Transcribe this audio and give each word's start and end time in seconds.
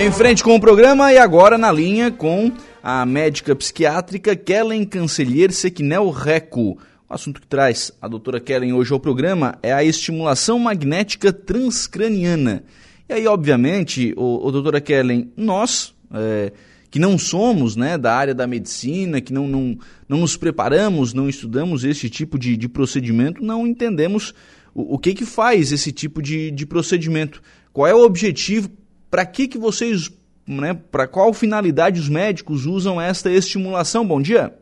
Em 0.00 0.12
frente 0.12 0.44
com 0.44 0.54
o 0.54 0.60
programa 0.60 1.12
e 1.12 1.18
agora 1.18 1.58
na 1.58 1.72
linha 1.72 2.08
com 2.08 2.52
a 2.80 3.04
médica 3.04 3.56
psiquiátrica 3.56 4.36
Kellen 4.36 4.84
Cancellier 4.84 5.52
Sequinel 5.52 6.08
Reco. 6.10 6.78
O 7.08 7.12
assunto 7.12 7.40
que 7.40 7.48
traz 7.48 7.90
a 8.00 8.06
doutora 8.06 8.38
Kellen 8.38 8.72
hoje 8.72 8.92
ao 8.92 9.00
programa 9.00 9.58
é 9.60 9.72
a 9.72 9.82
estimulação 9.82 10.56
magnética 10.56 11.32
transcraniana. 11.32 12.62
E 13.08 13.12
aí, 13.14 13.26
obviamente, 13.26 14.14
o, 14.16 14.46
o 14.46 14.52
doutora 14.52 14.80
Kellen, 14.80 15.32
nós, 15.36 15.92
é, 16.14 16.52
que 16.92 17.00
não 17.00 17.18
somos 17.18 17.74
né, 17.74 17.98
da 17.98 18.14
área 18.14 18.34
da 18.36 18.46
medicina, 18.46 19.20
que 19.20 19.32
não, 19.32 19.48
não, 19.48 19.76
não 20.08 20.18
nos 20.18 20.36
preparamos, 20.36 21.12
não 21.12 21.28
estudamos 21.28 21.82
esse 21.82 22.08
tipo 22.08 22.38
de, 22.38 22.56
de 22.56 22.68
procedimento, 22.68 23.42
não 23.42 23.66
entendemos 23.66 24.32
o, 24.72 24.94
o 24.94 24.98
que, 24.98 25.12
que 25.12 25.26
faz 25.26 25.72
esse 25.72 25.90
tipo 25.90 26.22
de, 26.22 26.52
de 26.52 26.64
procedimento. 26.64 27.42
Qual 27.72 27.84
é 27.88 27.92
o 27.92 28.04
objetivo? 28.04 28.70
Para 29.10 29.24
que, 29.26 29.48
que 29.48 29.58
vocês, 29.58 30.10
né, 30.46 30.74
para 30.74 31.06
qual 31.08 31.32
finalidade 31.32 32.00
os 32.00 32.08
médicos 32.08 32.66
usam 32.66 33.00
esta 33.00 33.30
estimulação? 33.30 34.06
Bom 34.06 34.20
dia. 34.20 34.54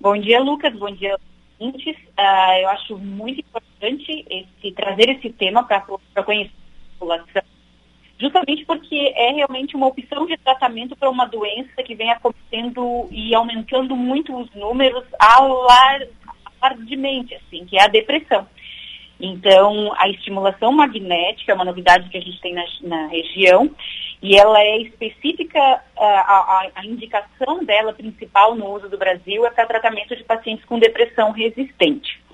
Bom 0.00 0.16
dia, 0.18 0.40
Lucas. 0.40 0.74
Bom 0.76 0.90
dia, 0.94 1.16
ouvintes. 1.58 1.96
Uh, 1.96 2.60
eu 2.62 2.68
acho 2.68 2.98
muito 2.98 3.40
importante 3.40 4.24
esse, 4.30 4.72
trazer 4.72 5.08
esse 5.10 5.30
tema 5.30 5.64
para 5.64 5.80
conhecer 6.22 6.52
a 6.52 6.98
população 6.98 7.54
justamente 8.18 8.64
porque 8.64 9.12
é 9.16 9.32
realmente 9.32 9.76
uma 9.76 9.86
opção 9.88 10.26
de 10.26 10.36
tratamento 10.38 10.96
para 10.96 11.10
uma 11.10 11.26
doença 11.26 11.82
que 11.84 11.94
vem 11.94 12.10
acontecendo 12.10 13.08
e 13.10 13.34
aumentando 13.34 13.96
muito 13.96 14.36
os 14.36 14.50
números 14.54 15.04
alardemente, 16.62 17.34
assim, 17.34 17.64
que 17.66 17.76
é 17.76 17.82
a 17.82 17.88
depressão. 17.88 18.46
Então, 19.20 19.92
a 19.96 20.08
estimulação 20.08 20.72
magnética 20.72 21.52
é 21.52 21.54
uma 21.54 21.64
novidade 21.64 22.08
que 22.08 22.18
a 22.18 22.20
gente 22.20 22.40
tem 22.40 22.52
na, 22.52 22.64
na 22.82 23.06
região 23.06 23.70
e 24.20 24.36
ela 24.36 24.58
é 24.60 24.78
específica, 24.78 25.60
a, 25.96 26.04
a, 26.04 26.70
a, 26.76 26.86
indicação 26.86 27.62
dela 27.64 27.92
principal 27.92 28.54
no 28.54 28.74
uso 28.74 28.88
do 28.88 28.98
Brasil 28.98 29.44
é 29.46 29.50
para 29.50 29.66
tratamento 29.66 30.16
de 30.16 30.24
pacientes 30.24 30.64
com 30.64 30.78
depressão 30.78 31.30
resistente. 31.30 32.24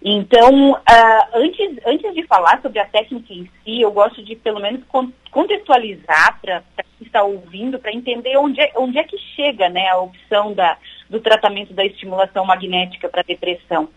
Então, 0.00 0.72
uh, 0.72 1.28
antes, 1.34 1.76
antes 1.84 2.14
de 2.14 2.22
falar 2.22 2.62
sobre 2.62 2.78
a 2.78 2.86
técnica 2.86 3.32
em 3.32 3.50
si, 3.64 3.80
eu 3.80 3.90
gosto 3.90 4.22
de 4.22 4.36
pelo 4.36 4.60
menos 4.60 4.84
contextualizar 5.30 6.40
para 6.40 6.62
quem 6.76 7.06
está 7.06 7.24
ouvindo, 7.24 7.80
para 7.80 7.92
entender 7.92 8.36
onde 8.36 8.60
é, 8.60 8.72
onde 8.76 8.96
é 8.96 9.02
que 9.02 9.18
chega 9.34 9.68
né, 9.68 9.88
a 9.88 9.98
opção 9.98 10.52
da, 10.52 10.78
do 11.10 11.20
tratamento 11.20 11.74
da 11.74 11.84
estimulação 11.84 12.44
magnética 12.44 13.08
para 13.08 13.22
depressão. 13.22 13.88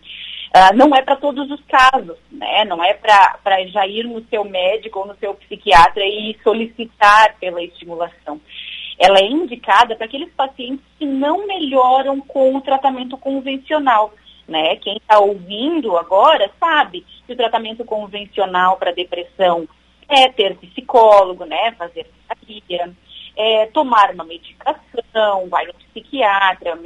Uh, 0.54 0.76
não 0.76 0.94
é 0.94 1.00
para 1.00 1.16
todos 1.16 1.50
os 1.50 1.62
casos, 1.64 2.18
né? 2.30 2.64
não 2.66 2.84
é 2.84 2.92
para 2.92 3.66
já 3.68 3.86
ir 3.86 4.04
no 4.04 4.22
seu 4.26 4.44
médico 4.44 4.98
ou 4.98 5.06
no 5.06 5.16
seu 5.16 5.34
psiquiatra 5.34 6.04
e 6.04 6.36
solicitar 6.42 7.36
pela 7.40 7.62
estimulação. 7.62 8.38
Ela 8.98 9.18
é 9.18 9.24
indicada 9.24 9.96
para 9.96 10.04
aqueles 10.04 10.30
pacientes 10.34 10.84
que 10.98 11.06
não 11.06 11.46
melhoram 11.46 12.20
com 12.20 12.54
o 12.54 12.60
tratamento 12.60 13.16
convencional 13.16 14.12
né? 14.46 14.76
Quem 14.76 14.96
está 14.96 15.18
ouvindo 15.18 15.96
agora 15.96 16.50
sabe 16.58 17.04
que 17.26 17.32
o 17.32 17.36
tratamento 17.36 17.84
convencional 17.84 18.76
para 18.76 18.92
depressão 18.92 19.68
é 20.08 20.28
ter 20.28 20.56
psicólogo, 20.56 21.44
né? 21.44 21.72
Fazer 21.72 22.06
terapia, 22.28 22.92
é 23.36 23.66
tomar 23.66 24.12
uma 24.12 24.24
medicação, 24.24 25.48
vai 25.48 25.66
no 25.66 25.74
psiquiatra, 25.74 26.78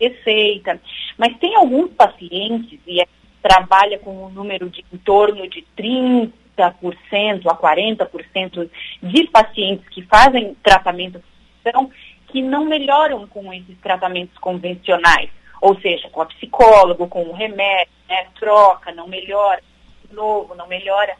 receita. 0.00 0.80
Mas 1.20 1.36
tem 1.36 1.54
alguns 1.54 1.92
pacientes, 1.92 2.80
e 2.86 3.06
trabalha 3.42 3.98
com 3.98 4.24
um 4.24 4.30
número 4.30 4.70
de 4.70 4.82
em 4.90 4.96
torno 4.96 5.46
de 5.46 5.66
30% 5.76 6.32
a 7.46 7.54
40% 7.54 8.70
de 9.02 9.26
pacientes 9.26 9.86
que 9.90 10.00
fazem 10.06 10.56
tratamento 10.62 11.22
que 12.28 12.40
não 12.40 12.64
melhoram 12.64 13.26
com 13.26 13.52
esses 13.52 13.76
tratamentos 13.82 14.38
convencionais. 14.38 15.28
Ou 15.60 15.78
seja, 15.82 16.08
com 16.08 16.22
a 16.22 16.26
psicólogo, 16.26 17.06
com 17.06 17.24
o 17.24 17.34
remédio, 17.34 17.92
né, 18.08 18.26
troca, 18.38 18.90
não 18.90 19.06
melhora, 19.06 19.62
novo, 20.10 20.54
não 20.54 20.66
melhora. 20.66 21.14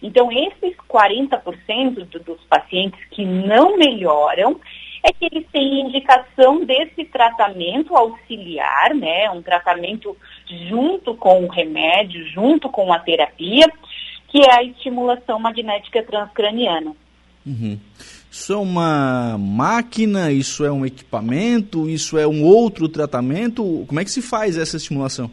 Então, 0.00 0.30
esses 0.30 0.76
40% 0.88 2.04
do, 2.04 2.20
dos 2.20 2.40
pacientes 2.44 3.00
que 3.10 3.24
não 3.24 3.76
melhoram, 3.76 4.60
é 5.02 5.12
que 5.12 5.24
eles 5.24 5.46
têm 5.50 5.80
indicação 5.80 6.64
desse 6.64 7.04
tratamento 7.04 7.96
auxiliar, 7.96 8.94
né, 8.94 9.30
um 9.30 9.42
tratamento 9.42 10.16
junto 10.68 11.14
com 11.14 11.44
o 11.44 11.48
remédio, 11.48 12.26
junto 12.26 12.68
com 12.68 12.92
a 12.92 12.98
terapia, 12.98 13.66
que 14.28 14.40
é 14.40 14.52
a 14.52 14.62
estimulação 14.62 15.38
magnética 15.38 16.02
transcraniana. 16.02 16.94
Uhum. 17.46 17.78
Isso 18.30 18.52
é 18.52 18.56
uma 18.56 19.36
máquina, 19.38 20.30
isso 20.30 20.64
é 20.64 20.70
um 20.70 20.86
equipamento, 20.86 21.88
isso 21.88 22.16
é 22.16 22.26
um 22.26 22.44
outro 22.44 22.88
tratamento? 22.88 23.84
Como 23.88 23.98
é 23.98 24.04
que 24.04 24.10
se 24.10 24.22
faz 24.22 24.56
essa 24.56 24.76
estimulação? 24.76 25.30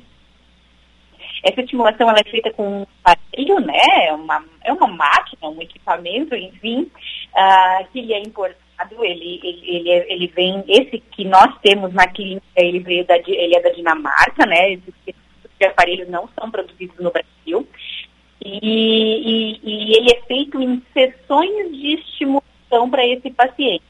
Essa 1.44 1.62
estimulação 1.62 2.10
ela 2.10 2.20
é 2.20 2.30
feita 2.30 2.52
com 2.54 2.82
um 2.82 2.86
aparelho, 3.04 3.60
né? 3.60 4.08
É 4.08 4.14
uma, 4.14 4.44
é 4.64 4.74
uma 4.74 4.88
máquina, 4.88 5.48
um 5.48 5.62
equipamento, 5.62 6.36
enfim, 6.36 6.90
uh, 7.36 7.88
que 7.94 8.12
é 8.12 8.20
importado. 8.20 8.67
Ele, 9.02 9.40
ele, 9.44 9.62
ele, 9.64 9.90
ele, 9.90 10.28
vem, 10.28 10.64
esse 10.68 11.00
que 11.00 11.26
nós 11.26 11.58
temos 11.62 11.94
na 11.94 12.08
clínica, 12.08 12.46
ele 12.56 12.80
veio 12.80 13.06
da, 13.06 13.18
ele 13.18 13.56
é 13.56 13.62
da 13.62 13.70
Dinamarca, 13.70 14.46
né? 14.46 14.74
Esses 14.74 14.94
de 15.60 15.66
aparelhos 15.66 16.08
não 16.10 16.30
são 16.40 16.52
produzidos 16.52 16.98
no 17.00 17.12
Brasil. 17.12 17.68
E, 18.44 18.60
e, 18.62 19.60
e 19.64 19.98
ele 19.98 20.12
é 20.12 20.22
feito 20.28 20.62
em 20.62 20.82
sessões 20.94 21.72
de 21.76 21.96
estimulação 21.96 22.90
para 22.90 23.06
esse 23.06 23.32
paciente. 23.32 23.84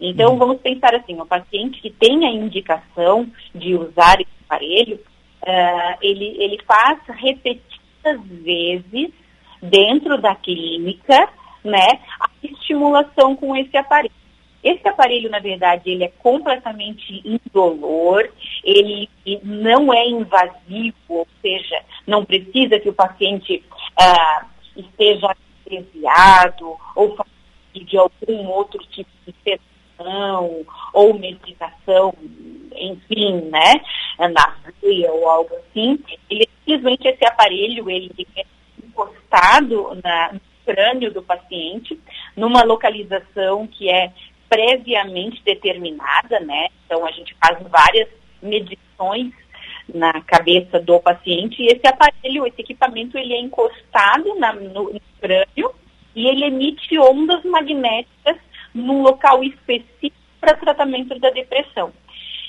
Então, 0.00 0.32
uhum. 0.32 0.38
vamos 0.38 0.60
pensar 0.60 0.94
assim, 0.94 1.20
o 1.20 1.26
paciente 1.26 1.80
que 1.80 1.90
tem 1.90 2.26
a 2.26 2.30
indicação 2.30 3.30
de 3.54 3.74
usar 3.74 4.20
esse 4.20 4.30
aparelho, 4.44 4.96
uh, 5.42 5.98
ele, 6.02 6.36
ele 6.38 6.58
faz 6.66 6.98
repetidas 7.08 8.20
vezes 8.42 9.10
dentro 9.62 10.20
da 10.20 10.34
clínica, 10.34 11.28
né, 11.64 12.00
a 12.20 12.28
estimulação 12.42 13.34
com 13.36 13.56
esse 13.56 13.76
aparelho. 13.76 14.12
Esse 14.64 14.88
aparelho, 14.88 15.28
na 15.28 15.40
verdade, 15.40 15.90
ele 15.90 16.04
é 16.04 16.08
completamente 16.08 17.22
indolor, 17.22 18.32
ele 18.64 19.10
não 19.42 19.92
é 19.92 20.08
invasivo, 20.08 20.96
ou 21.06 21.28
seja, 21.42 21.82
não 22.06 22.24
precisa 22.24 22.80
que 22.80 22.88
o 22.88 22.94
paciente 22.94 23.62
uh, 24.00 24.46
esteja 24.74 25.36
anestesiado 25.66 26.76
ou 26.96 27.14
de 27.74 27.98
algum 27.98 28.46
outro 28.48 28.82
tipo 28.86 29.10
de 29.26 29.30
infecção 29.30 30.64
ou 30.94 31.18
medicação, 31.18 32.14
enfim, 32.74 33.42
né, 33.50 33.74
na 34.18 34.56
veia 34.80 35.12
ou 35.12 35.28
algo 35.28 35.54
assim, 35.56 35.98
ele 36.30 36.48
simplesmente 36.64 37.06
esse 37.06 37.26
aparelho, 37.26 37.90
ele 37.90 38.26
é 38.36 38.44
encostado 38.82 40.00
na, 40.02 40.32
no 40.32 40.40
crânio 40.64 41.12
do 41.12 41.22
paciente, 41.22 42.00
numa 42.34 42.64
localização 42.64 43.66
que 43.66 43.90
é 43.90 44.12
previamente 44.54 45.42
determinada, 45.44 46.38
né, 46.40 46.68
então 46.86 47.04
a 47.04 47.10
gente 47.10 47.34
faz 47.42 47.58
várias 47.68 48.08
medições 48.40 49.32
na 49.92 50.20
cabeça 50.22 50.78
do 50.78 51.00
paciente 51.00 51.60
e 51.60 51.66
esse 51.66 51.86
aparelho, 51.86 52.46
esse 52.46 52.60
equipamento, 52.60 53.18
ele 53.18 53.34
é 53.34 53.40
encostado 53.40 54.34
na, 54.36 54.52
no, 54.52 54.92
no 54.92 55.00
crânio 55.20 55.74
e 56.14 56.28
ele 56.28 56.44
emite 56.44 56.96
ondas 56.98 57.44
magnéticas 57.44 58.36
num 58.72 59.02
local 59.02 59.42
específico 59.42 60.16
para 60.40 60.56
tratamento 60.56 61.18
da 61.18 61.30
depressão. 61.30 61.92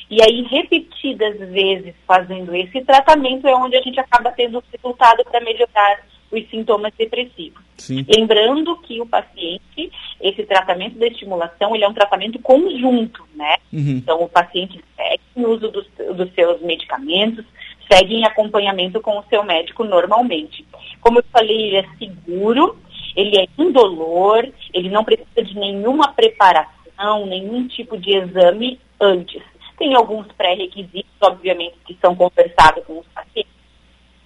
E 0.10 0.22
aí, 0.22 0.44
repetidas 0.44 1.38
vezes 1.50 1.96
fazendo 2.06 2.56
esse 2.56 2.82
tratamento, 2.82 3.48
é 3.48 3.56
onde 3.56 3.76
a 3.76 3.82
gente 3.82 4.00
acaba 4.00 4.32
tendo 4.32 4.64
resultado 4.72 5.24
para 5.26 5.42
melhorar 5.42 6.04
os 6.38 6.50
sintomas 6.50 6.94
depressivos. 6.98 7.62
Sim. 7.78 8.06
Lembrando 8.08 8.78
que 8.82 9.02
o 9.02 9.06
paciente, 9.06 9.92
esse 10.22 10.44
tratamento 10.44 10.98
de 10.98 11.08
estimulação, 11.08 11.76
ele 11.76 11.84
é 11.84 11.88
um 11.88 11.94
tratamento 11.94 12.40
conjunto, 12.40 13.24
né? 13.36 13.58
Uhum. 13.72 13.98
Então, 13.98 14.24
o 14.24 14.30
paciente 14.30 14.84
segue 14.96 15.22
o 15.36 15.50
uso 15.50 15.70
dos, 15.70 15.88
dos 16.16 16.34
seus 16.34 16.62
medicamentos, 16.62 17.46
segue 17.92 18.16
em 18.16 18.26
acompanhamento 18.26 19.00
com 19.02 19.20
o 19.20 19.24
seu 19.30 19.44
médico 19.44 19.84
normalmente. 19.84 20.66
Como 21.02 21.20
eu 21.20 21.26
falei, 21.32 21.68
ele 21.68 21.78
é 21.78 21.86
seguro, 21.98 22.78
ele 23.16 23.40
é 23.40 23.48
indolor, 23.58 24.48
ele 24.74 24.90
não 24.90 25.04
precisa 25.04 25.44
de 25.44 25.58
nenhuma 25.58 26.12
preparação, 26.14 27.26
nenhum 27.26 27.68
tipo 27.68 27.98
de 27.98 28.16
exame 28.16 28.80
antes. 29.00 29.42
Tem 29.78 29.94
alguns 29.94 30.28
pré-requisitos, 30.34 31.12
obviamente, 31.22 31.76
que 31.86 31.98
são 32.02 32.16
conversados 32.16 32.84
com 32.86 33.00
os 33.00 33.08
pacientes, 33.08 33.52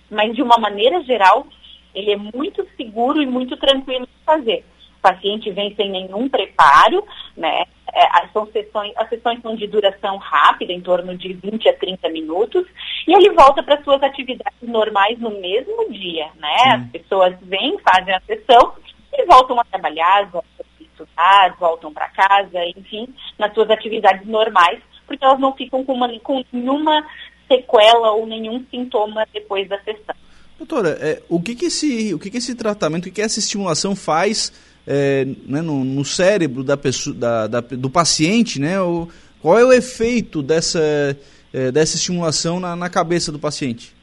mas 0.10 0.36
de 0.36 0.42
uma 0.42 0.58
maneira 0.58 1.04
geral, 1.04 1.46
ele 1.94 2.12
é 2.12 2.18
muito 2.18 2.66
seguro 2.76 3.22
e 3.22 3.26
muito 3.26 3.58
tranquilo 3.58 4.06
de 4.06 4.26
fazer. 4.26 4.66
O 4.98 5.02
paciente 5.02 5.50
vem 5.52 5.74
sem 5.76 5.90
nenhum 5.90 6.28
preparo, 6.28 7.06
né? 7.36 7.64
É, 7.94 8.28
são 8.32 8.46
sessões, 8.52 8.94
as 8.98 9.10
sessões 9.10 9.42
são 9.42 9.56
de 9.56 9.66
duração 9.66 10.18
rápida, 10.18 10.72
em 10.72 10.82
torno 10.82 11.18
de 11.18 11.34
20 11.34 11.70
a 11.70 11.74
30 11.74 12.10
minutos, 12.10 12.68
e 13.08 13.14
ele 13.14 13.32
volta 13.32 13.64
para 13.64 13.82
suas 13.84 14.04
atividades 14.04 14.62
normais 14.62 15.18
no 15.20 15.32
mesmo 15.32 15.92
dia, 15.92 16.28
né? 16.36 16.58
Sim. 16.58 16.70
As 16.70 16.92
pessoas 16.92 17.36
vêm, 17.42 17.80
fazem 17.80 18.14
a 18.14 18.22
sessão 18.22 18.74
e 19.14 19.26
voltam 19.26 19.60
a 19.60 19.64
trabalhar, 19.64 20.30
voltam 20.30 20.50
atividades, 20.60 21.60
voltam 21.60 21.94
para 21.94 22.10
casa, 22.10 22.66
enfim, 22.78 23.08
nas 23.38 23.54
suas 23.54 23.70
atividades 23.70 24.28
normais, 24.28 24.80
porque 25.08 25.24
elas 25.24 25.40
não 25.40 25.54
ficam 25.54 25.84
com, 25.84 25.94
uma, 25.94 26.08
com 26.20 26.44
nenhuma 26.52 27.06
sequela 27.48 28.12
ou 28.12 28.28
nenhum 28.28 28.64
sintoma 28.70 29.26
depois 29.34 29.68
da 29.68 29.80
sessão. 29.80 30.16
Doutora, 30.60 30.90
é, 31.00 31.24
o, 31.30 31.42
que, 31.42 31.56
que, 31.56 31.66
esse, 31.68 32.14
o 32.14 32.20
que, 32.20 32.30
que 32.30 32.38
esse 32.38 32.54
tratamento, 32.54 33.04
o 33.04 33.06
que, 33.06 33.12
que 33.12 33.22
essa 33.22 33.40
estimulação 33.40 33.96
faz 33.96 34.52
é, 34.86 35.24
né, 35.46 35.62
no, 35.62 35.86
no, 35.86 36.04
cérebro 36.04 36.66
da 36.66 36.76
pessoa, 36.76 37.16
da, 37.16 37.48
da, 37.48 37.62
do 37.62 37.90
paciente, 37.90 38.60
né? 38.60 38.80
O, 38.82 39.08
qual 39.42 39.58
é 39.58 39.64
o 39.64 39.72
efeito 39.72 40.44
dessa, 40.44 41.18
é, 41.54 41.72
dessa 41.72 41.96
estimulação 41.96 42.60
na, 42.60 42.76
na 42.76 42.90
cabeça 42.90 43.32
do 43.32 43.40
paciente? 43.40 43.96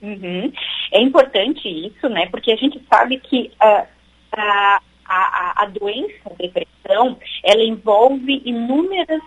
Uhum. 0.00 0.52
É 0.92 1.02
importante 1.02 1.68
isso, 1.68 2.08
né? 2.08 2.26
Porque 2.30 2.52
a 2.52 2.56
gente 2.56 2.80
sabe 2.88 3.18
que 3.18 3.50
uh, 3.60 3.84
a, 4.30 4.80
a, 5.04 5.62
a 5.64 5.66
doença, 5.66 6.14
a 6.24 6.34
depressão, 6.88 7.18
ela 7.44 7.62
envolve 7.62 8.42
inúmeras, 8.44 9.22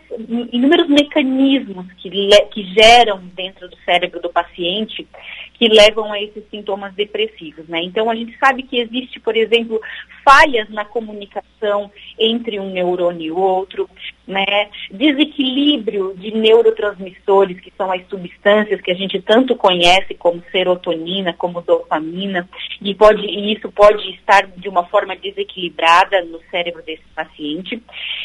inúmeros 0.51 0.89
mecanismos 0.89 1.85
que, 1.93 2.09
que 2.51 2.63
geram 2.73 3.21
dentro 3.35 3.69
do 3.69 3.77
cérebro 3.85 4.19
do 4.19 4.29
paciente 4.29 5.07
que 5.53 5.67
levam 5.67 6.11
a 6.11 6.19
esses 6.19 6.43
sintomas 6.49 6.91
depressivos, 6.95 7.67
né? 7.67 7.83
Então 7.83 8.09
a 8.09 8.15
gente 8.15 8.35
sabe 8.39 8.63
que 8.63 8.79
existe, 8.79 9.19
por 9.19 9.37
exemplo, 9.37 9.79
falhas 10.25 10.67
na 10.69 10.83
comunicação 10.83 11.91
entre 12.17 12.59
um 12.59 12.71
neurônio 12.71 13.27
e 13.27 13.31
outro, 13.31 13.87
né? 14.25 14.43
Desequilíbrio 14.89 16.15
de 16.17 16.31
neurotransmissores, 16.31 17.59
que 17.59 17.71
são 17.77 17.91
as 17.91 18.03
substâncias 18.07 18.81
que 18.81 18.89
a 18.89 18.95
gente 18.95 19.21
tanto 19.21 19.55
conhece 19.55 20.15
como 20.15 20.41
serotonina, 20.51 21.31
como 21.33 21.61
dopamina, 21.61 22.49
e 22.81 22.95
pode 22.95 23.23
e 23.23 23.53
isso 23.53 23.71
pode 23.71 24.09
estar 24.15 24.47
de 24.47 24.67
uma 24.67 24.85
forma 24.85 25.15
desequilibrada 25.15 26.23
no 26.23 26.39
cérebro 26.49 26.81
desse 26.81 27.05
paciente. 27.13 27.50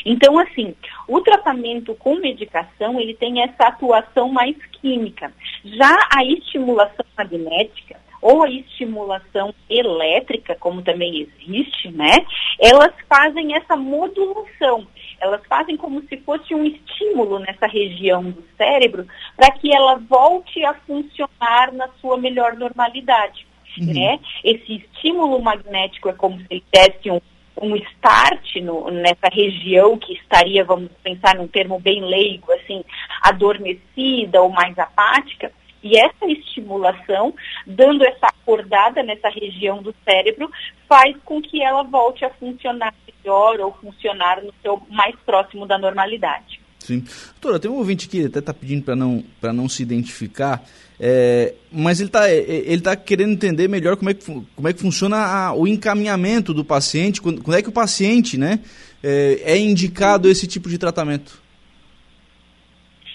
Então, 0.04 0.38
assim, 0.38 0.74
o 1.08 1.20
tratamento 1.20 1.94
com 1.94 2.16
medicação, 2.16 3.00
ele 3.00 3.14
tem 3.14 3.42
essa 3.42 3.68
atuação 3.68 4.28
mais 4.28 4.56
química. 4.80 5.32
Já 5.64 5.96
a 6.14 6.24
estimulação 6.24 7.04
magnética 7.16 7.98
ou 8.20 8.42
a 8.42 8.50
estimulação 8.50 9.54
elétrica, 9.68 10.56
como 10.58 10.82
também 10.82 11.20
existe, 11.20 11.90
né? 11.90 12.12
Elas 12.58 12.92
fazem 13.08 13.54
essa 13.54 13.76
modulação. 13.76 14.86
Elas 15.20 15.40
fazem 15.46 15.76
como 15.76 16.02
se 16.08 16.16
fosse 16.18 16.54
um 16.54 16.64
estímulo 16.64 17.38
nessa 17.38 17.66
região 17.66 18.22
do 18.22 18.44
cérebro 18.56 19.06
para 19.36 19.52
que 19.52 19.74
ela 19.74 19.96
volte 19.96 20.64
a 20.64 20.74
funcionar 20.74 21.72
na 21.72 21.88
sua 22.00 22.16
melhor 22.18 22.56
normalidade. 22.56 23.46
Uhum. 23.78 23.92
Né? 23.92 24.18
Esse 24.42 24.76
estímulo 24.76 25.40
magnético 25.40 26.08
é 26.08 26.12
como 26.12 26.38
se 26.38 26.46
ele 26.50 26.64
desse 26.72 27.10
um 27.10 27.20
um 27.60 27.74
start 27.76 28.56
no, 28.56 28.90
nessa 28.90 29.28
região 29.32 29.98
que 29.98 30.12
estaria, 30.14 30.64
vamos 30.64 30.90
pensar 31.02 31.34
num 31.36 31.48
termo 31.48 31.78
bem 31.78 32.04
leigo, 32.04 32.52
assim, 32.52 32.84
adormecida 33.22 34.42
ou 34.42 34.50
mais 34.50 34.78
apática, 34.78 35.50
e 35.82 35.96
essa 35.96 36.26
estimulação, 36.26 37.32
dando 37.66 38.04
essa 38.04 38.26
acordada 38.26 39.02
nessa 39.02 39.28
região 39.28 39.82
do 39.82 39.94
cérebro, 40.04 40.50
faz 40.88 41.16
com 41.24 41.40
que 41.40 41.62
ela 41.62 41.82
volte 41.84 42.24
a 42.24 42.30
funcionar 42.30 42.92
melhor 43.06 43.60
ou 43.60 43.72
funcionar 43.72 44.42
no 44.42 44.52
seu 44.62 44.82
mais 44.90 45.14
próximo 45.24 45.66
da 45.66 45.78
normalidade. 45.78 46.60
Sim. 46.80 47.04
Doutora, 47.40 47.58
tem 47.58 47.70
um 47.70 47.76
ouvinte 47.76 48.08
que 48.08 48.26
até 48.26 48.38
está 48.38 48.52
pedindo 48.52 48.84
para 48.84 48.96
não, 48.96 49.24
não 49.42 49.68
se 49.68 49.82
identificar, 49.82 50.62
é, 50.98 51.54
mas 51.70 52.00
ele 52.00 52.08
está 52.08 52.28
é, 52.28 52.38
ele 52.38 52.80
tá 52.80 52.96
querendo 52.96 53.32
entender 53.32 53.68
melhor 53.68 53.96
como 53.96 54.10
é 54.10 54.14
que, 54.14 54.24
como 54.24 54.68
é 54.68 54.72
que 54.72 54.80
funciona 54.80 55.16
a, 55.16 55.54
o 55.54 55.66
encaminhamento 55.66 56.54
do 56.54 56.64
paciente, 56.64 57.20
quando, 57.20 57.42
quando, 57.42 57.56
é 57.56 57.62
que 57.62 57.68
o 57.68 57.72
paciente 57.72 58.38
né, 58.38 58.60
é, 59.02 59.42
é 59.44 59.58
indicado 59.58 60.28
esse 60.28 60.46
tipo 60.46 60.68
de 60.68 60.78
tratamento. 60.78 61.40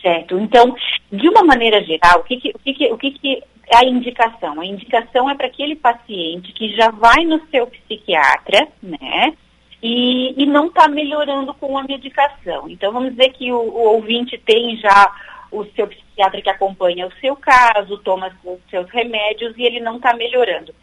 Certo. 0.01 0.37
Então, 0.39 0.75
de 1.11 1.27
uma 1.29 1.43
maneira 1.43 1.83
geral, 1.83 2.19
o 2.19 2.23
que, 2.23 2.37
que, 2.37 2.49
o 2.49 2.59
que, 2.59 2.73
que, 2.73 2.93
o 2.93 2.97
que, 2.97 3.11
que 3.11 3.43
é 3.71 3.77
a 3.77 3.85
indicação? 3.85 4.59
A 4.59 4.65
indicação 4.65 5.29
é 5.29 5.35
para 5.35 5.47
aquele 5.47 5.75
paciente 5.75 6.53
que 6.53 6.75
já 6.75 6.91
vai 6.91 7.23
no 7.23 7.39
seu 7.49 7.67
psiquiatra, 7.67 8.67
né? 8.81 9.33
E, 9.81 10.43
e 10.43 10.45
não 10.45 10.67
está 10.67 10.87
melhorando 10.87 11.53
com 11.55 11.75
a 11.75 11.83
medicação. 11.83 12.69
Então, 12.69 12.91
vamos 12.91 13.11
dizer 13.11 13.29
que 13.33 13.51
o, 13.51 13.57
o 13.57 13.95
ouvinte 13.95 14.37
tem 14.37 14.77
já 14.77 15.11
o 15.51 15.65
seu 15.75 15.87
psiquiatra 15.87 16.41
que 16.41 16.49
acompanha 16.49 17.07
o 17.07 17.13
seu 17.19 17.35
caso, 17.35 17.97
toma 17.99 18.31
os 18.43 18.59
seus 18.69 18.89
remédios 18.89 19.53
e 19.57 19.63
ele 19.63 19.79
não 19.79 19.97
está 19.97 20.13
melhorando. 20.13 20.73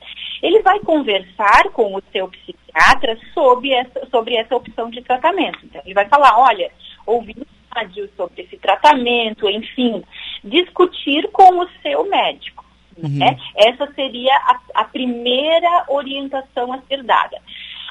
Ele 0.42 0.62
vai 0.62 0.78
conversar 0.80 1.70
com 1.72 1.94
o 1.94 2.02
seu 2.12 2.28
psiquiatra 2.28 3.18
sobre 3.32 3.72
essa, 3.72 4.06
sobre 4.10 4.36
essa 4.36 4.54
opção 4.54 4.90
de 4.90 5.02
tratamento. 5.02 5.58
Então, 5.64 5.80
ele 5.84 5.94
vai 5.94 6.06
falar, 6.06 6.38
olha, 6.38 6.70
ouvi 7.06 7.34
rádio 7.74 8.08
sobre 8.16 8.42
esse 8.42 8.56
tratamento, 8.56 9.48
enfim, 9.48 10.02
discutir 10.44 11.28
com 11.32 11.60
o 11.60 11.68
seu 11.82 12.04
médico. 12.08 12.64
Uhum. 12.96 13.18
Né? 13.18 13.38
Essa 13.56 13.86
seria 13.94 14.34
a, 14.34 14.60
a 14.74 14.84
primeira 14.84 15.84
orientação 15.88 16.72
a 16.72 16.80
ser 16.82 17.02
dada. 17.02 17.40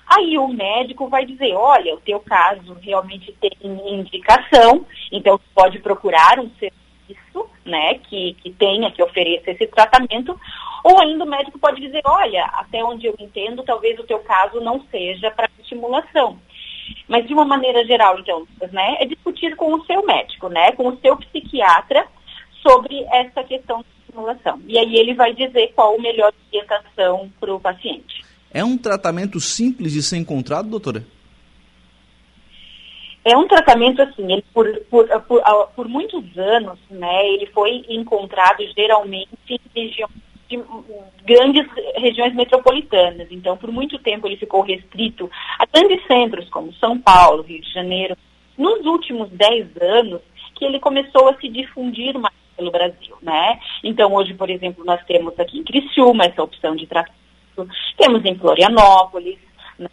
Aí 0.07 0.37
o 0.37 0.47
médico 0.47 1.09
vai 1.09 1.25
dizer, 1.25 1.53
olha, 1.53 1.93
o 1.93 1.99
teu 1.99 2.19
caso 2.21 2.73
realmente 2.81 3.35
tem 3.41 3.51
indicação, 3.93 4.85
então 5.11 5.39
pode 5.53 5.79
procurar 5.79 6.39
um 6.39 6.49
serviço, 6.51 7.49
né, 7.65 7.95
que, 7.95 8.33
que 8.35 8.51
tenha, 8.51 8.91
que 8.91 9.03
ofereça 9.03 9.51
esse 9.51 9.67
tratamento, 9.67 10.39
ou 10.83 11.01
ainda 11.01 11.25
o 11.25 11.27
médico 11.27 11.59
pode 11.59 11.81
dizer, 11.81 12.01
olha, 12.05 12.45
até 12.53 12.81
onde 12.81 13.05
eu 13.05 13.15
entendo, 13.19 13.63
talvez 13.63 13.99
o 13.99 14.05
teu 14.05 14.19
caso 14.19 14.61
não 14.61 14.81
seja 14.89 15.29
para 15.29 15.49
estimulação. 15.59 16.39
Mas 17.05 17.27
de 17.27 17.33
uma 17.33 17.43
maneira 17.43 17.85
geral, 17.85 18.17
então, 18.17 18.47
né, 18.71 18.95
é 19.01 19.05
discutir 19.05 19.57
com 19.57 19.73
o 19.73 19.85
seu 19.85 20.05
médico, 20.05 20.47
né, 20.47 20.71
com 20.71 20.87
o 20.87 20.97
seu 21.01 21.17
psiquiatra 21.17 22.07
sobre 22.61 23.03
essa 23.11 23.43
questão 23.43 23.81
de 23.81 23.87
estimulação. 23.99 24.61
E 24.65 24.79
aí 24.79 24.95
ele 24.95 25.13
vai 25.13 25.33
dizer 25.33 25.73
qual 25.75 25.95
a 25.95 26.01
melhor 26.01 26.31
orientação 26.49 27.29
para 27.41 27.53
o 27.53 27.59
paciente. 27.59 28.26
É 28.51 28.63
um 28.63 28.77
tratamento 28.77 29.39
simples 29.39 29.93
de 29.93 30.01
ser 30.01 30.17
encontrado, 30.17 30.69
doutora? 30.69 31.05
É 33.23 33.35
um 33.35 33.47
tratamento 33.47 34.01
assim, 34.01 34.31
ele 34.31 34.43
por, 34.53 34.65
por, 34.89 35.07
por, 35.23 35.41
por 35.75 35.87
muitos 35.89 36.23
anos, 36.37 36.79
né, 36.89 37.27
ele 37.27 37.45
foi 37.47 37.83
encontrado 37.89 38.63
geralmente 38.73 39.29
em 39.49 39.59
regiões 39.75 40.11
de 40.49 40.63
grandes 41.25 41.67
regiões 41.97 42.33
metropolitanas. 42.33 43.27
Então, 43.29 43.57
por 43.57 43.69
muito 43.69 43.99
tempo 43.99 44.27
ele 44.27 44.37
ficou 44.37 44.61
restrito 44.61 45.29
a 45.59 45.65
grandes 45.65 46.05
centros 46.07 46.49
como 46.49 46.73
São 46.75 46.97
Paulo, 46.97 47.43
Rio 47.43 47.61
de 47.61 47.73
Janeiro. 47.73 48.15
Nos 48.57 48.85
últimos 48.85 49.29
10 49.29 49.75
anos, 49.81 50.21
que 50.55 50.63
ele 50.63 50.79
começou 50.79 51.27
a 51.27 51.35
se 51.35 51.49
difundir 51.49 52.17
mais 52.17 52.33
pelo 52.55 52.71
Brasil, 52.71 53.15
né? 53.21 53.59
Então, 53.83 54.13
hoje, 54.13 54.33
por 54.33 54.49
exemplo, 54.49 54.83
nós 54.83 55.03
temos 55.05 55.37
aqui 55.39 55.59
em 55.59 55.63
Criciúma 55.63 56.25
essa 56.25 56.41
opção 56.41 56.75
de 56.75 56.87
tratamento 56.87 57.26
temos 57.97 58.23
em 58.25 58.37
Florianópolis. 58.37 59.37
Né? 59.79 59.87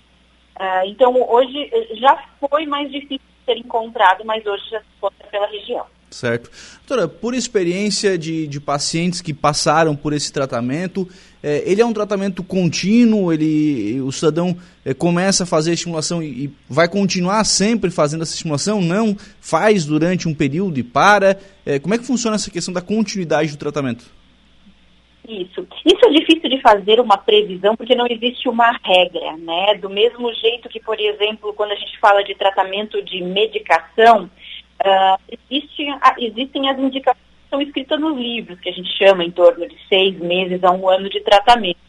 Uh, 0.58 0.86
então, 0.86 1.14
hoje 1.30 1.70
já 2.00 2.22
foi 2.40 2.66
mais 2.66 2.90
difícil 2.90 3.20
ser 3.44 3.56
encontrado, 3.56 4.24
mas 4.24 4.44
hoje 4.44 4.64
já 4.70 4.80
se 4.80 4.86
encontra 4.96 5.26
pela 5.28 5.46
região. 5.46 5.86
Certo. 6.14 6.48
Doutora, 6.86 7.08
por 7.08 7.34
experiência 7.34 8.16
de, 8.16 8.46
de 8.46 8.60
pacientes 8.60 9.20
que 9.20 9.34
passaram 9.34 9.96
por 9.96 10.12
esse 10.12 10.32
tratamento, 10.32 11.08
é, 11.42 11.64
ele 11.66 11.82
é 11.82 11.84
um 11.84 11.92
tratamento 11.92 12.44
contínuo, 12.44 13.32
ele, 13.32 14.00
o 14.00 14.12
cidadão 14.12 14.56
é, 14.84 14.94
começa 14.94 15.42
a 15.42 15.46
fazer 15.46 15.72
a 15.72 15.74
estimulação 15.74 16.22
e, 16.22 16.44
e, 16.44 16.52
vai 16.68 16.86
continuar 16.88 17.42
sempre 17.44 17.90
fazendo 17.90 18.22
essa 18.22 18.32
estimulação, 18.32 18.80
não 18.80 19.16
faz 19.40 19.84
durante 19.84 20.28
um 20.28 20.34
período 20.34 20.78
e 20.78 20.84
para. 20.84 21.36
É, 21.66 21.80
como 21.80 21.94
é 21.94 21.98
que 21.98 22.06
funciona 22.06 22.36
essa 22.36 22.50
questão 22.50 22.72
da 22.72 22.80
continuidade 22.80 23.50
do 23.50 23.58
tratamento? 23.58 24.04
Isso. 25.26 25.66
Isso 25.84 26.04
é 26.04 26.10
difícil 26.10 26.50
de 26.50 26.60
fazer 26.60 27.00
uma 27.00 27.16
previsão 27.16 27.74
porque 27.74 27.94
não 27.94 28.06
existe 28.06 28.48
uma 28.48 28.72
regra, 28.84 29.36
né? 29.38 29.74
Do 29.80 29.88
mesmo 29.88 30.32
jeito 30.34 30.68
que, 30.68 30.80
por 30.80 31.00
exemplo, 31.00 31.54
quando 31.54 31.72
a 31.72 31.76
gente 31.76 31.98
fala 31.98 32.22
de 32.22 32.34
tratamento 32.34 33.02
de 33.02 33.22
medicação, 33.22 34.24
uh, 34.24 35.36
existe, 35.50 35.86
existem 36.18 36.68
as 36.68 36.78
indicações 36.78 37.24
que 37.24 37.50
são 37.50 37.62
escritas 37.62 37.98
nos 37.98 38.18
livros, 38.18 38.60
que 38.60 38.68
a 38.68 38.72
gente 38.72 38.90
chama 38.98 39.24
em 39.24 39.30
torno 39.30 39.66
de 39.66 39.76
seis 39.88 40.18
meses 40.18 40.62
a 40.62 40.70
um 40.70 40.88
ano 40.88 41.08
de 41.08 41.20
tratamento 41.20 41.84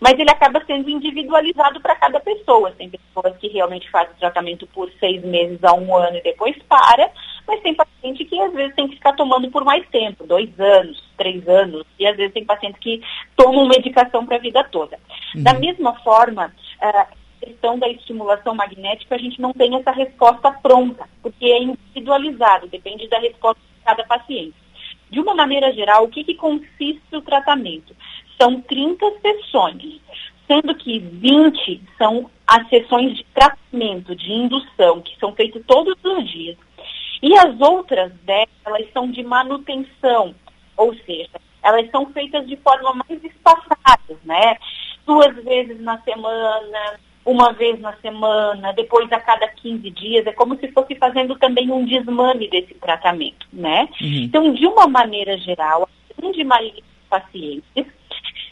mas 0.00 0.18
ele 0.18 0.30
acaba 0.30 0.64
sendo 0.64 0.88
individualizado 0.88 1.78
para 1.80 1.94
cada 1.94 2.18
pessoa. 2.18 2.72
Tem 2.72 2.88
pessoas 2.88 3.36
que 3.36 3.48
realmente 3.48 3.90
fazem 3.90 4.14
tratamento 4.18 4.66
por 4.68 4.90
seis 4.98 5.22
meses 5.22 5.62
a 5.62 5.74
um 5.74 5.94
ano 5.94 6.16
e 6.16 6.22
depois 6.22 6.56
para, 6.62 7.10
mas 7.50 7.60
tem 7.62 7.74
paciente 7.74 8.24
que 8.24 8.40
às 8.40 8.52
vezes 8.52 8.76
tem 8.76 8.86
que 8.86 8.94
ficar 8.94 9.12
tomando 9.14 9.50
por 9.50 9.64
mais 9.64 9.84
tempo, 9.88 10.24
dois 10.24 10.48
anos, 10.60 11.02
três 11.16 11.46
anos, 11.48 11.84
e 11.98 12.06
às 12.06 12.16
vezes 12.16 12.32
tem 12.32 12.44
pacientes 12.44 12.80
que 12.80 13.02
tomam 13.34 13.66
medicação 13.66 14.24
para 14.24 14.36
a 14.36 14.40
vida 14.40 14.62
toda. 14.70 14.96
Uhum. 15.34 15.42
Da 15.42 15.54
mesma 15.54 15.94
forma, 16.00 16.54
a 16.80 17.08
questão 17.40 17.76
da 17.76 17.88
estimulação 17.88 18.54
magnética, 18.54 19.16
a 19.16 19.18
gente 19.18 19.40
não 19.40 19.52
tem 19.52 19.74
essa 19.74 19.90
resposta 19.90 20.52
pronta, 20.62 21.08
porque 21.20 21.46
é 21.46 21.60
individualizado, 21.60 22.68
depende 22.68 23.08
da 23.08 23.18
resposta 23.18 23.60
de 23.60 23.84
cada 23.84 24.04
paciente. 24.04 24.54
De 25.10 25.18
uma 25.18 25.34
maneira 25.34 25.72
geral, 25.72 26.04
o 26.04 26.08
que, 26.08 26.22
que 26.22 26.34
consiste 26.34 27.02
o 27.12 27.22
tratamento? 27.22 27.96
São 28.40 28.60
30 28.60 29.06
sessões. 29.20 30.00
sendo 30.46 30.74
que 30.74 30.98
20 30.98 31.80
são 31.96 32.30
as 32.46 32.68
sessões 32.68 33.16
de 33.16 33.24
tratamento, 33.32 34.14
de 34.14 34.32
indução, 34.32 35.00
que 35.00 35.16
são 35.18 35.32
feitas 35.32 35.62
todos 35.66 35.96
os 36.02 36.30
dias. 36.30 36.56
E 37.22 37.36
as 37.36 37.60
outras 37.60 38.12
10, 38.24 38.48
elas 38.64 38.92
são 38.92 39.10
de 39.10 39.22
manutenção, 39.22 40.34
ou 40.76 40.94
seja, 41.04 41.38
elas 41.62 41.90
são 41.90 42.06
feitas 42.06 42.46
de 42.48 42.56
forma 42.56 42.94
mais 42.94 43.22
espaçada, 43.22 44.18
né? 44.24 44.56
Duas 45.06 45.34
vezes 45.44 45.80
na 45.80 46.00
semana, 46.02 46.98
uma 47.24 47.52
vez 47.52 47.78
na 47.80 47.92
semana, 47.96 48.72
depois 48.72 49.10
a 49.12 49.20
cada 49.20 49.46
15 49.48 49.90
dias, 49.90 50.26
é 50.26 50.32
como 50.32 50.56
se 50.56 50.68
fosse 50.72 50.94
fazendo 50.94 51.38
também 51.38 51.70
um 51.70 51.84
desmame 51.84 52.48
desse 52.48 52.74
tratamento, 52.74 53.46
né? 53.52 53.88
Uhum. 54.00 54.22
Então, 54.24 54.52
de 54.52 54.66
uma 54.66 54.86
maneira 54.86 55.36
geral, 55.38 55.88
a 56.10 56.20
grande 56.20 56.42
maioria 56.44 56.80
dos 56.80 57.08
pacientes 57.08 57.86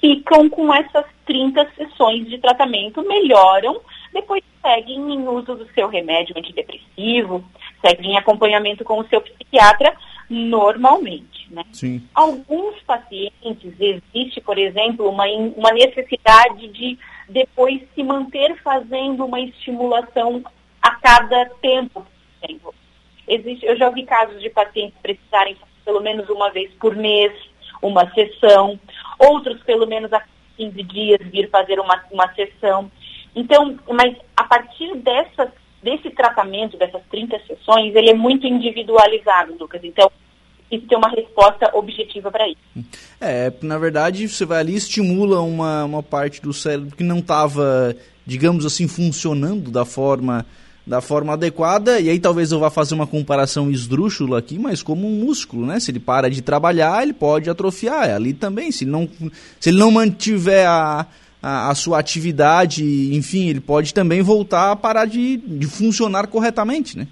ficam 0.01 0.49
com 0.49 0.73
essas 0.75 1.07
30 1.27 1.67
sessões 1.77 2.29
de 2.29 2.39
tratamento, 2.39 3.03
melhoram, 3.03 3.81
depois 4.13 4.43
seguem 4.63 5.15
em 5.15 5.29
uso 5.29 5.55
do 5.55 5.67
seu 5.73 5.89
remédio 5.89 6.37
antidepressivo, 6.37 7.45
seguem 7.81 8.13
em 8.13 8.19
acompanhamento 8.19 8.85
com 8.85 8.99
o 8.99 9.09
seu 9.09 9.21
psiquiatra 9.21 9.95
normalmente. 10.29 11.47
Né? 11.51 11.65
Sim. 11.73 12.07
Alguns 12.15 12.81
pacientes 12.83 13.73
existe, 13.81 14.41
por 14.41 14.59
exemplo, 14.59 15.09
uma, 15.09 15.25
uma 15.27 15.73
necessidade 15.73 16.69
de 16.69 16.99
depois 17.29 17.83
se 17.95 18.03
manter 18.03 18.57
fazendo 18.63 19.25
uma 19.25 19.41
estimulação 19.41 20.43
a 20.83 20.91
cada 20.97 21.47
tempo. 21.61 22.05
Existe, 23.27 23.67
eu 23.67 23.77
já 23.77 23.89
ouvi 23.89 24.05
casos 24.05 24.41
de 24.41 24.51
pacientes 24.51 24.99
precisarem 25.03 25.57
pelo 25.85 26.01
menos 26.01 26.29
uma 26.29 26.51
vez 26.51 26.71
por 26.75 26.95
mês 26.95 27.33
uma 27.81 28.11
sessão, 28.13 28.79
outros 29.19 29.63
pelo 29.63 29.87
menos 29.87 30.13
a 30.13 30.23
15 30.57 30.83
dias 30.83 31.21
vir 31.31 31.49
fazer 31.51 31.79
uma, 31.79 32.05
uma 32.11 32.33
sessão. 32.35 32.91
Então, 33.35 33.79
mas 33.89 34.17
a 34.37 34.45
partir 34.45 34.95
dessas, 34.97 35.51
desse 35.83 36.11
tratamento, 36.11 36.77
dessas 36.77 37.03
30 37.11 37.39
sessões, 37.47 37.95
ele 37.95 38.11
é 38.11 38.15
muito 38.15 38.47
individualizado, 38.47 39.55
Lucas. 39.59 39.83
Então, 39.85 40.11
isso 40.71 40.87
tem 40.87 40.99
uma 40.99 41.09
resposta 41.09 41.71
objetiva 41.75 42.31
para 42.31 42.49
isso. 42.49 42.87
É, 43.21 43.53
na 43.63 43.79
verdade, 43.79 44.29
você 44.29 44.45
vai 44.45 44.61
ali 44.61 44.75
estimula 44.75 45.41
uma, 45.41 45.85
uma 45.85 46.03
parte 46.03 46.43
do 46.43 46.53
cérebro 46.53 46.95
que 46.95 47.03
não 47.03 47.19
estava, 47.19 47.97
digamos 48.27 48.67
assim, 48.67 48.87
funcionando 48.87 49.71
da 49.71 49.85
forma 49.85 50.45
da 50.87 51.03
forma 51.03 51.35
adequada, 51.35 52.01
e 52.01 52.09
aí 52.09 52.19
talvez 52.19 52.51
eu 52.51 52.59
vá 52.59 52.71
fazer 52.71 52.95
uma 52.95 53.07
comparação 53.07 53.71
esdrúxula 53.71 54.39
aqui, 54.39 54.59
mas 54.59 54.83
como 54.83 55.07
um 55.07 55.23
músculo, 55.23 55.67
né? 55.67 55.79
Se 55.79 55.91
ele 55.91 56.01
para 56.01 56.31
de 56.31 56.41
trabalhar, 56.41 57.03
ele 57.03 57.13
pode 57.13 57.51
atrofiar. 57.51 58.09
É 58.09 58.15
ali 58.15 58.33
também, 58.33 58.73
se 58.73 58.87
não, 58.87 59.07
se 59.61 59.69
ele 59.69 59.79
não 59.79 59.91
mantiver 59.91 60.67
a, 60.67 61.07
a, 61.43 61.71
a, 61.71 61.75
sua 61.75 61.99
atividade, 61.99 62.85
enfim, 63.15 63.49
ele 63.49 63.61
pode 63.61 63.95
também 63.95 64.23
voltar 64.23 64.73
a 64.73 64.77
parar 64.77 65.07
de, 65.07 65.37
de 65.37 65.67
funcionar 65.67 66.27
corretamente, 66.27 66.99
né? 66.99 67.07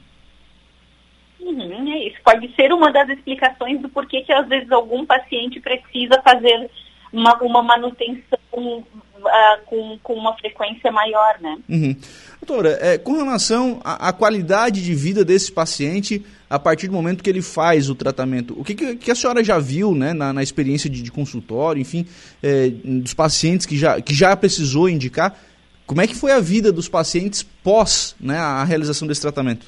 Uhum, 1.41 1.93
é 1.93 2.09
isso 2.09 2.17
pode 2.25 2.53
ser 2.57 2.73
uma 2.73 2.91
das 2.91 3.09
explicações 3.09 3.81
do 3.81 3.89
porquê 3.89 4.23
que 4.23 4.33
às 4.33 4.49
vezes 4.49 4.71
algum 4.73 5.07
paciente 5.07 5.61
precisa 5.61 6.21
fazer 6.23 6.69
uma, 7.13 7.37
uma 7.37 7.63
manutenção 7.63 8.85
uh, 9.19 9.65
com, 9.67 9.99
com 10.03 10.15
uma 10.15 10.37
frequência 10.37 10.91
maior, 10.91 11.39
né? 11.41 11.59
Uhum. 11.69 11.97
Doutora, 12.41 12.79
é, 12.81 12.99
com 12.99 13.15
relação 13.15 13.81
à, 13.83 14.13
qualidade 14.13 14.83
de 14.83 14.95
vida 14.95 15.25
desse 15.25 15.51
paciente 15.51 16.25
a 16.49 16.59
partir 16.59 16.87
do 16.87 16.93
momento 16.93 17.25
que 17.25 17.29
ele 17.29 17.43
faz 17.43 17.91
o 17.91 17.95
tratamento, 17.95 18.55
o 18.59 18.63
que, 18.63 18.75
que, 18.75 18.97
que 18.97 19.11
a 19.11 19.15
senhora 19.15 19.43
já 19.43 19.59
viu 19.59 19.95
né, 19.95 20.13
na, 20.13 20.33
na 20.33 20.43
experiência 20.43 20.89
de, 20.89 21.03
de, 21.03 21.11
consultório, 21.11 21.81
enfim, 21.81 22.07
é, 22.41 22.69
dos 22.69 23.15
pacientes 23.15 23.67
que 23.67 23.77
já, 23.77 24.01
que 24.01 24.15
já 24.15 24.37
precisou 24.37 24.89
indicar, 24.89 25.37
como 25.87 26.01
é 26.01 26.07
que 26.07 26.15
foi 26.15 26.33
a 26.33 26.41
vida 26.41 26.71
dos 26.71 26.89
pacientes 26.89 27.43
pós 27.43 28.15
né, 28.21 28.39
a 28.39 28.63
realização 28.65 29.09
desse 29.09 29.23
tratamento? 29.23 29.67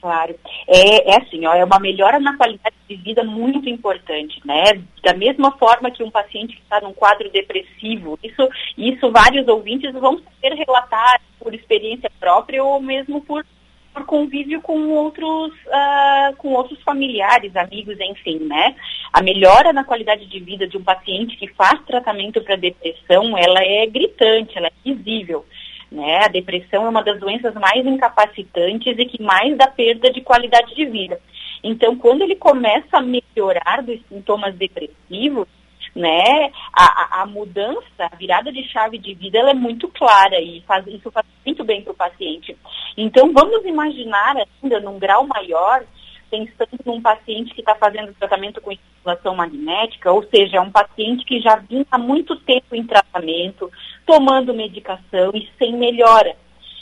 Claro. 0.00 0.38
É, 0.68 1.10
é 1.10 1.16
assim, 1.16 1.44
ó, 1.46 1.54
é 1.54 1.64
uma 1.64 1.80
melhora 1.80 2.20
na 2.20 2.36
qualidade 2.36 2.76
de 2.88 2.96
vida 2.96 3.24
muito 3.24 3.68
importante, 3.68 4.40
né? 4.44 4.80
Da 5.02 5.12
mesma 5.12 5.50
forma 5.58 5.90
que 5.90 6.04
um 6.04 6.10
paciente 6.10 6.54
que 6.54 6.62
está 6.62 6.80
num 6.80 6.92
quadro 6.92 7.28
depressivo, 7.30 8.18
isso, 8.22 8.48
isso 8.76 9.10
vários 9.10 9.48
ouvintes 9.48 9.92
vão 9.92 10.20
saber 10.20 10.54
relatar 10.54 11.20
por 11.38 11.52
experiência 11.52 12.10
própria 12.20 12.62
ou 12.62 12.80
mesmo 12.80 13.20
por, 13.22 13.44
por 13.92 14.04
convívio 14.04 14.60
com 14.60 14.88
outros, 14.90 15.52
uh, 15.66 16.36
com 16.36 16.52
outros 16.52 16.80
familiares, 16.82 17.56
amigos, 17.56 17.98
enfim, 17.98 18.38
né? 18.38 18.76
A 19.12 19.20
melhora 19.20 19.72
na 19.72 19.82
qualidade 19.82 20.26
de 20.26 20.38
vida 20.38 20.68
de 20.68 20.76
um 20.76 20.84
paciente 20.84 21.36
que 21.36 21.48
faz 21.54 21.80
tratamento 21.84 22.40
para 22.40 22.54
depressão, 22.54 23.36
ela 23.36 23.64
é 23.64 23.84
gritante, 23.86 24.56
ela 24.56 24.68
é 24.68 24.72
visível. 24.84 25.44
Né? 25.90 26.24
A 26.24 26.28
depressão 26.28 26.84
é 26.84 26.88
uma 26.88 27.02
das 27.02 27.18
doenças 27.18 27.54
mais 27.54 27.84
incapacitantes 27.84 28.98
e 28.98 29.06
que 29.06 29.22
mais 29.22 29.56
dá 29.56 29.66
perda 29.66 30.10
de 30.10 30.20
qualidade 30.20 30.74
de 30.74 30.84
vida. 30.84 31.20
Então, 31.62 31.96
quando 31.96 32.22
ele 32.22 32.36
começa 32.36 32.98
a 32.98 33.02
melhorar 33.02 33.82
dos 33.82 34.00
sintomas 34.08 34.54
depressivos, 34.54 35.48
né, 35.94 36.52
a, 36.72 37.22
a, 37.22 37.26
mudança, 37.26 37.82
a 37.98 38.14
virada 38.14 38.52
de 38.52 38.62
chave 38.68 38.98
de 38.98 39.14
vida, 39.14 39.38
ela 39.38 39.50
é 39.50 39.54
muito 39.54 39.88
clara 39.88 40.40
e 40.40 40.62
faz, 40.66 40.86
isso 40.86 41.10
faz 41.10 41.26
muito 41.44 41.64
bem 41.64 41.82
para 41.82 41.92
o 41.92 41.96
paciente. 41.96 42.56
Então, 42.96 43.32
vamos 43.32 43.64
imaginar 43.64 44.36
ainda 44.62 44.78
num 44.80 44.98
grau 44.98 45.26
maior 45.26 45.84
pensando 46.30 46.78
num 46.84 47.00
paciente 47.00 47.54
que 47.54 47.60
está 47.60 47.74
fazendo 47.74 48.14
tratamento 48.14 48.60
com 48.60 48.70
estimulação 48.98 49.34
magnética, 49.34 50.12
ou 50.12 50.22
seja, 50.24 50.58
é 50.58 50.60
um 50.60 50.70
paciente 50.70 51.24
que 51.24 51.40
já 51.40 51.56
vinha 51.56 51.86
há 51.90 51.98
muito 51.98 52.36
tempo 52.36 52.74
em 52.74 52.84
tratamento, 52.84 53.70
tomando 54.04 54.54
medicação 54.54 55.30
e 55.34 55.48
sem 55.58 55.76
melhora. 55.76 56.36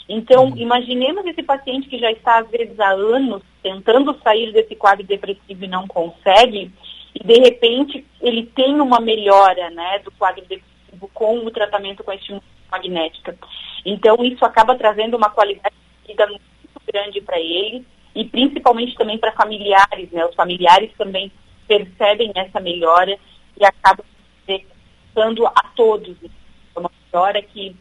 Então, 0.09 0.45
uhum. 0.45 0.57
imaginemos 0.57 1.25
esse 1.25 1.43
paciente 1.43 1.87
que 1.87 1.99
já 1.99 2.11
está, 2.11 2.39
às 2.39 2.49
vezes, 2.49 2.79
há 2.79 2.91
anos 2.91 3.41
tentando 3.61 4.17
sair 4.23 4.51
desse 4.51 4.75
quadro 4.75 5.05
depressivo 5.05 5.65
e 5.65 5.67
não 5.67 5.87
consegue, 5.87 6.71
e 7.13 7.23
de 7.23 7.39
repente 7.39 8.05
ele 8.21 8.45
tem 8.45 8.79
uma 8.79 8.99
melhora 8.99 9.69
né, 9.69 9.99
do 9.99 10.11
quadro 10.11 10.41
depressivo 10.41 11.09
com 11.13 11.39
o 11.39 11.51
tratamento 11.51 12.03
com 12.03 12.11
a 12.11 12.15
estimulação 12.15 12.47
magnética. 12.71 13.37
Então, 13.85 14.17
isso 14.23 14.43
acaba 14.45 14.75
trazendo 14.75 15.15
uma 15.17 15.29
qualidade 15.29 15.75
de 16.01 16.11
vida 16.11 16.27
muito 16.27 16.41
grande 16.85 17.21
para 17.21 17.39
ele 17.39 17.85
e 18.15 18.25
principalmente 18.25 18.95
também 18.95 19.17
para 19.17 19.31
familiares, 19.33 20.11
né? 20.11 20.25
Os 20.25 20.35
familiares 20.35 20.91
também 20.97 21.31
percebem 21.67 22.31
essa 22.35 22.59
melhora 22.59 23.17
e 23.59 23.65
acabam 23.65 24.05
dando 25.17 25.47
a 25.47 25.63
todos. 25.75 26.15
É 26.23 26.79
uma 26.79 26.91
melhora 27.11 27.41
que 27.41 27.75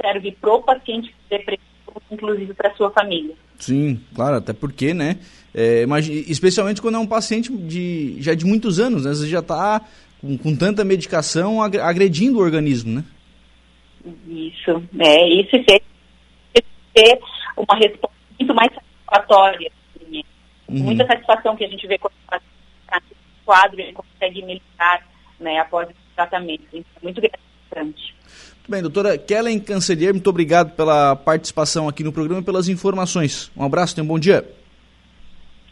serve 0.00 0.32
para 0.32 0.54
o 0.54 0.62
paciente 0.62 1.14
depressivo, 1.28 2.02
inclusive 2.10 2.52
para 2.52 2.70
a 2.70 2.74
sua 2.74 2.90
família. 2.90 3.34
Sim, 3.58 4.00
claro, 4.14 4.36
até 4.36 4.52
porque, 4.52 4.92
né? 4.92 5.18
É, 5.54 5.84
especialmente 6.28 6.80
quando 6.80 6.96
é 6.96 6.98
um 6.98 7.06
paciente 7.06 7.50
de, 7.50 8.16
já 8.20 8.34
de 8.34 8.44
muitos 8.44 8.78
anos, 8.78 9.04
né? 9.04 9.10
Você 9.12 9.26
já 9.26 9.40
está 9.40 9.80
com, 10.20 10.36
com, 10.38 10.54
tanta 10.54 10.84
medicação 10.84 11.62
agredindo 11.62 12.38
o 12.38 12.42
organismo, 12.42 12.96
né? 12.96 13.04
Isso, 14.26 14.82
é, 14.98 15.28
isso 15.28 15.56
é 15.56 15.80
ter 16.94 17.18
uma 17.56 17.76
resposta 17.76 18.16
muito 18.38 18.54
mais 18.54 18.70
satisfatória. 18.72 19.70
Assim, 19.96 20.22
uhum. 20.68 20.84
Muita 20.84 21.06
satisfação 21.06 21.56
que 21.56 21.64
a 21.64 21.68
gente 21.68 21.86
vê 21.86 21.98
quando 21.98 22.14
o 22.14 22.30
quadro 23.50 23.80
ele 23.80 23.92
consegue 23.92 24.44
melhorar 24.44 25.04
né, 25.40 25.58
após 25.58 25.88
o 25.88 25.92
tratamento. 26.14 26.62
Então, 26.72 26.92
é 26.96 27.02
muito 27.02 27.20
gratificante. 27.20 28.14
Muito 28.58 28.70
bem, 28.70 28.82
doutora 28.82 29.18
Kellen 29.18 29.58
Cancelheiro, 29.58 30.14
muito 30.14 30.30
obrigado 30.30 30.76
pela 30.76 31.16
participação 31.16 31.88
aqui 31.88 32.04
no 32.04 32.12
programa 32.12 32.40
e 32.40 32.44
pelas 32.44 32.68
informações. 32.68 33.50
Um 33.56 33.64
abraço, 33.64 33.96
tenha 33.96 34.04
um 34.04 34.08
bom 34.08 34.20
dia. 34.20 34.48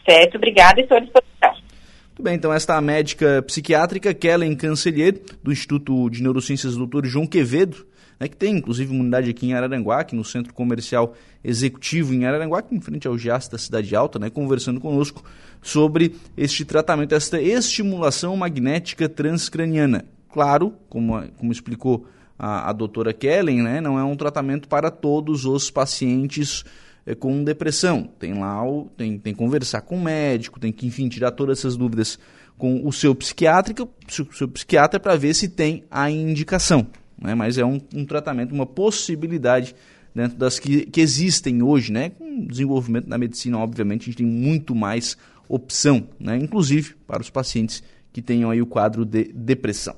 Certo, 0.05 0.35
obrigada 0.35 0.81
e 0.81 0.83
estou 0.83 0.97
à 0.97 0.99
disposição. 0.99 1.51
Muito 1.51 2.23
bem, 2.23 2.35
então 2.35 2.51
esta 2.51 2.73
é 2.73 2.77
a 2.77 2.81
médica 2.81 3.41
psiquiátrica 3.43 4.13
Kellen 4.13 4.53
Cancelheiro, 4.57 5.21
do 5.41 5.53
Instituto 5.53 6.09
de 6.09 6.21
Neurociências 6.21 6.75
Dr. 6.75 7.05
João 7.05 7.25
Quevedo, 7.25 7.87
né, 8.19 8.27
que 8.27 8.35
tem 8.35 8.57
inclusive 8.57 8.91
uma 8.91 9.01
unidade 9.01 9.29
aqui 9.29 9.47
em 9.47 9.53
Araranguá, 9.53 10.01
aqui 10.01 10.15
no 10.15 10.23
Centro 10.23 10.53
Comercial 10.53 11.13
Executivo 11.43 12.13
em 12.13 12.25
Araranguá, 12.25 12.59
aqui 12.59 12.75
em 12.75 12.81
frente 12.81 13.07
ao 13.07 13.17
Gias 13.17 13.47
da 13.47 13.57
Cidade 13.57 13.95
Alta, 13.95 14.19
né, 14.19 14.29
conversando 14.29 14.81
conosco 14.81 15.23
sobre 15.61 16.15
este 16.35 16.65
tratamento, 16.65 17.15
esta 17.15 17.41
estimulação 17.41 18.35
magnética 18.35 19.07
transcraniana. 19.07 20.05
Claro, 20.31 20.73
como, 20.89 21.21
como 21.37 21.51
explicou 21.51 22.05
a, 22.37 22.69
a 22.69 22.73
doutora 22.73 23.13
Kellen, 23.13 23.63
né, 23.63 23.81
não 23.81 23.97
é 23.97 24.03
um 24.03 24.15
tratamento 24.15 24.67
para 24.67 24.91
todos 24.91 25.45
os 25.45 25.71
pacientes 25.71 26.63
é, 27.05 27.15
com 27.15 27.43
depressão. 27.43 28.09
Tem 28.19 28.33
lá, 28.33 28.63
o, 28.67 28.89
tem, 28.97 29.17
tem 29.17 29.33
que 29.33 29.39
conversar 29.39 29.81
com 29.81 29.95
o 29.95 30.01
médico, 30.01 30.59
tem 30.59 30.71
que, 30.71 30.85
enfim, 30.85 31.07
tirar 31.07 31.31
todas 31.31 31.59
essas 31.59 31.77
dúvidas 31.77 32.19
com 32.57 32.85
o 32.85 32.91
seu 32.91 33.15
psiquiatra, 33.15 33.73
o 33.83 34.33
seu 34.33 34.47
psiquiatra 34.49 34.99
para 34.99 35.15
ver 35.15 35.33
se 35.33 35.47
tem 35.47 35.85
a 35.89 36.11
indicação 36.11 36.85
né? 37.21 37.35
mas 37.35 37.57
é 37.57 37.65
um, 37.65 37.79
um 37.93 38.05
tratamento, 38.05 38.53
uma 38.53 38.65
possibilidade 38.65 39.75
dentro 40.13 40.37
das 40.37 40.59
que, 40.59 40.85
que 40.85 41.01
existem 41.01 41.61
hoje, 41.61 41.91
né? 41.91 42.09
Com 42.09 42.45
desenvolvimento 42.45 43.07
da 43.07 43.17
medicina, 43.17 43.57
obviamente, 43.59 44.03
a 44.03 44.05
gente 44.05 44.17
tem 44.17 44.25
muito 44.25 44.73
mais 44.73 45.17
opção, 45.47 46.07
né? 46.19 46.37
inclusive 46.37 46.95
para 47.07 47.21
os 47.21 47.29
pacientes 47.29 47.83
que 48.11 48.21
tenham 48.21 48.49
aí 48.49 48.61
o 48.61 48.65
quadro 48.65 49.05
de 49.05 49.25
depressão. 49.25 49.95